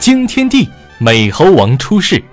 [0.00, 2.24] 惊天地，美猴王出世。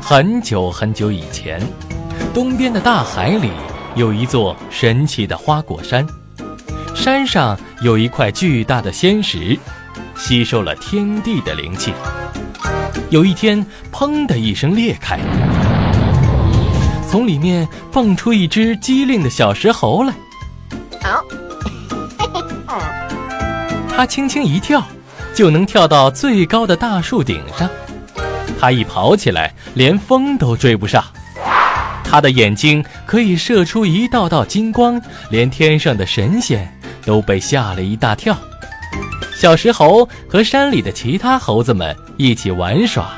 [0.00, 1.60] 很久很久以前，
[2.32, 3.50] 东边的大海里
[3.94, 6.06] 有一座神奇的花果山，
[6.94, 9.58] 山上有一块巨大的仙石，
[10.16, 11.92] 吸收了天地的灵气。
[13.10, 15.20] 有一天，砰的一声裂开，
[17.10, 20.14] 从里面蹦出一只机灵的小石猴来。
[21.02, 21.22] 好
[23.96, 24.84] 它轻轻一跳，
[25.32, 27.70] 就能跳到最高的大树顶上。
[28.58, 31.04] 它一跑起来，连风都追不上。
[32.02, 35.00] 它的眼睛可以射出一道道金光，
[35.30, 36.68] 连天上的神仙
[37.04, 38.36] 都被吓了一大跳。
[39.36, 43.10] 小石猴和山里的其他猴子们一起玩耍、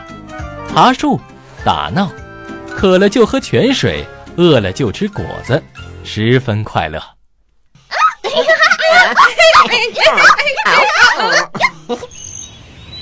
[0.72, 1.18] 爬树、
[1.64, 2.10] 打闹，
[2.68, 4.04] 渴了就喝泉水，
[4.36, 5.62] 饿了就吃果子，
[6.04, 7.02] 十分快乐。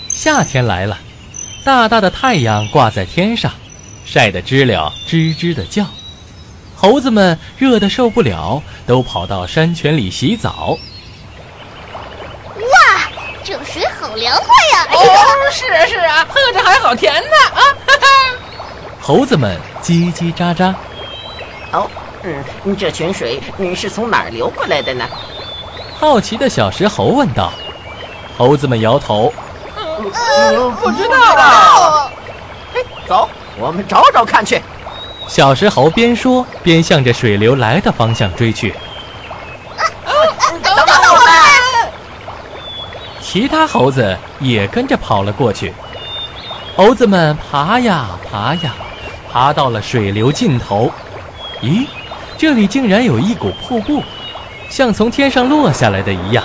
[0.08, 0.98] 夏天来了，
[1.64, 3.52] 大大的太阳挂在天上，
[4.04, 5.84] 晒得知了吱吱的叫。
[6.76, 10.76] 猴子们热得受不了，都跑到山泉里洗澡。
[12.56, 13.08] 哇，
[13.42, 14.88] 这水好凉快呀！
[14.92, 17.60] 哦，是啊是啊，喝着还好甜呢啊！
[17.86, 18.06] 哈哈。
[19.00, 20.74] 猴子们叽叽喳喳。
[21.72, 21.90] 哦，
[22.22, 25.08] 嗯，这泉水嗯是从哪儿流过来的呢？
[25.98, 27.52] 好奇的小石猴问道。
[28.36, 29.32] 猴子们摇头。
[29.76, 32.10] 嗯，不知道啊。
[33.06, 33.28] 走，
[33.58, 34.60] 我们找找看去。
[35.28, 38.74] 小石猴边说边向着水流来的方向追去。
[40.62, 41.92] 等等我们！
[43.20, 45.72] 其他猴子也跟着跑了过去。
[46.76, 48.74] 猴子们爬呀爬呀，
[49.32, 50.90] 爬到了水流尽头。
[51.62, 51.86] 咦，
[52.36, 54.02] 这里竟然有一股瀑布，
[54.68, 56.42] 像从天上落下来的一样，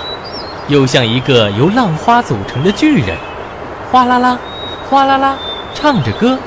[0.68, 3.16] 又像一个由浪花组成的巨人。
[3.90, 4.38] 哗啦啦，
[4.88, 5.36] 哗啦啦，
[5.74, 6.38] 唱着歌，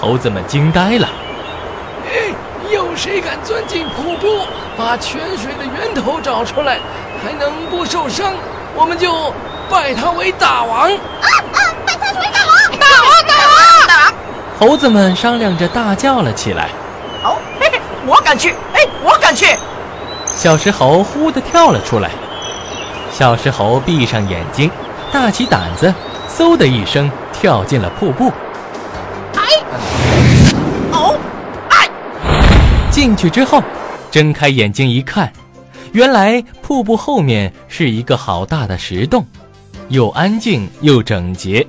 [0.00, 1.08] 猴子们惊呆了。
[2.06, 2.32] 哎，
[2.72, 6.78] 有谁敢钻进瀑布，把泉水的源头找出来，
[7.22, 8.32] 还能不受伤，
[8.74, 9.32] 我们就
[9.68, 10.88] 拜他为大王。
[10.88, 11.58] 啊啊！
[11.84, 12.78] 拜他为大王！
[12.78, 14.14] 大王，大王，大王！
[14.58, 16.70] 猴子们商量着大叫了起来。
[17.22, 18.54] 哦，嘿嘿，我敢去！
[18.72, 19.54] 哎，我敢去！
[20.34, 22.10] 小石猴忽地跳了出来。
[23.12, 24.70] 小石猴闭上眼睛，
[25.12, 25.92] 大起胆子。
[26.28, 28.32] 嗖的一声，跳进了瀑布。
[29.34, 29.42] 哎，
[30.92, 31.18] 哦，
[31.70, 31.88] 哎！
[32.90, 33.60] 进去之后，
[34.12, 35.30] 睁开眼睛一看，
[35.90, 39.26] 原来瀑布后面是一个好大的石洞，
[39.88, 41.66] 又安静又整洁，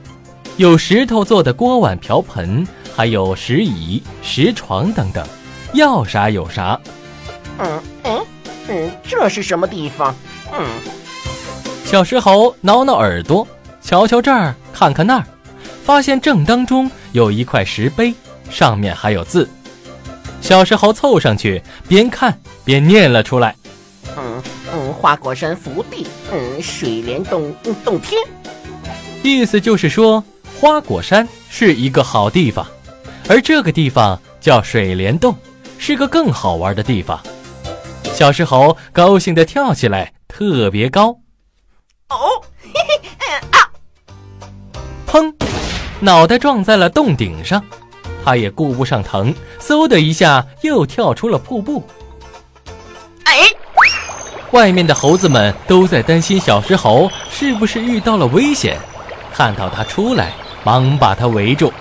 [0.57, 5.25] 有石头做的锅碗瓢盆，还有石椅、石床等等，
[5.73, 6.79] 要啥有啥。
[7.57, 8.25] 嗯嗯
[8.69, 10.16] 嗯，这是什么地方？
[10.53, 10.66] 嗯，
[11.85, 13.47] 小石猴挠挠耳朵。
[13.83, 15.25] 瞧瞧这儿，看看那儿，
[15.83, 18.13] 发现正当中有一块石碑，
[18.50, 19.50] 上面还有字。
[20.39, 23.55] 小石猴凑上去，边看边念了出来
[24.16, 28.21] ：“嗯嗯，花果山福地，嗯，水帘洞洞天。”
[29.23, 30.23] 意思就是说，
[30.59, 32.66] 花果山是一个好地方，
[33.27, 35.35] 而这个地方叫水帘洞，
[35.79, 37.19] 是个更好玩的地方。
[38.21, 41.07] 小石猴高兴地跳起来，特别高。
[42.09, 42.79] 哦，嘿
[43.17, 43.65] 嘿，啊！
[45.07, 45.33] 砰！
[45.99, 47.59] 脑袋撞在了洞顶上，
[48.23, 51.83] 他也顾不上疼，嗖的一下又跳出了瀑布。
[53.23, 53.39] 哎！
[54.51, 58.77] 外面的猴子们都在担心小石猴是不是遇到了危险，
[59.33, 60.31] 看到他出来，
[60.63, 61.74] 忙把他围住。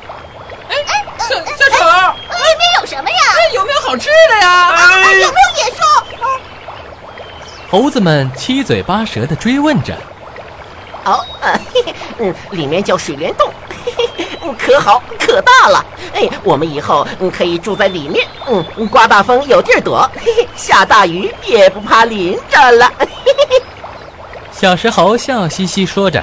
[0.70, 2.16] 哎哎，小小丑，外
[2.56, 3.16] 面有什么呀？
[3.52, 4.74] 有没有好吃的呀？
[5.04, 5.49] 有没有？
[7.70, 9.96] 猴子们七嘴八舌的追问着。
[11.04, 11.24] 哦，
[12.18, 14.26] 嗯，里面叫水帘洞，嘿嘿
[14.58, 15.86] 可好可大了。
[16.12, 18.26] 哎，我们以后可以住在里面。
[18.48, 20.10] 嗯，刮大风有地儿躲，
[20.56, 22.90] 下大雨也不怕淋着了。
[22.98, 23.06] 嘿
[23.48, 23.62] 嘿
[24.50, 26.20] 小石猴笑嘻嘻说着，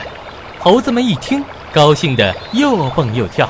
[0.60, 1.42] 猴子们一听，
[1.72, 3.50] 高兴的又蹦又跳。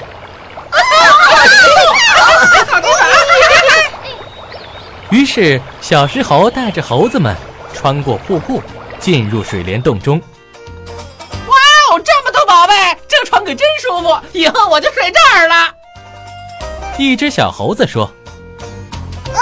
[5.09, 7.35] 于是，小石猴带着猴子们
[7.77, 8.59] 穿过瀑布，
[8.99, 10.19] 进入水帘洞中。
[10.19, 11.53] 哇
[11.91, 12.73] 哦这么多宝贝，
[13.07, 15.71] 这个床可真舒服，以后我就睡这儿了。
[16.97, 18.11] 一只小猴子说
[19.27, 19.39] 呃，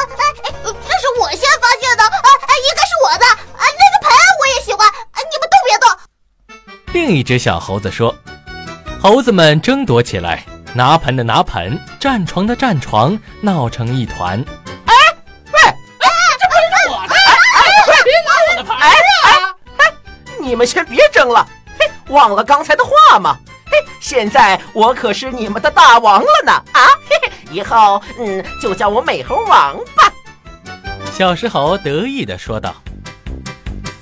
[0.66, 4.12] 这是我先发现的，啊呃，应该是我的，啊，那个盆
[4.42, 5.88] 我也喜欢，啊，你们都别动。
[6.92, 8.14] ：“另一只小猴子说。”
[9.02, 14.44] 猴子们争夺起来，拿盆的拿盆，占床的占床，闹成一团。
[20.56, 21.46] 你们先别争了，
[21.78, 23.38] 嘿，忘了刚才的话吗？
[23.69, 26.54] 嘿，现在我可是你们的大王了呢！
[26.72, 30.10] 啊，嘿嘿，以后嗯，就叫我美猴王吧。
[31.12, 32.74] 小石猴得意地说道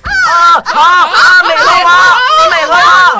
[0.04, 1.42] 啊啊啊！
[1.42, 1.96] 美猴王，
[2.52, 3.18] 美猴王，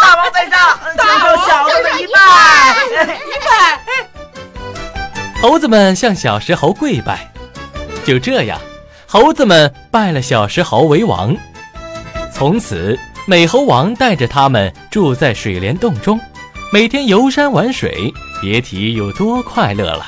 [0.00, 2.16] 大王在上，请受小的的一拜。
[3.26, 3.78] 一拜。
[5.42, 7.30] ：“猴子们向小石猴跪拜。”
[8.06, 8.58] 就这样，
[9.06, 11.36] 猴子们拜了小石猴为王。
[12.34, 12.98] 从此，
[13.28, 16.18] 美猴王带着他们住在水帘洞中，
[16.72, 20.06] 每天游山玩水，别提有多快乐了。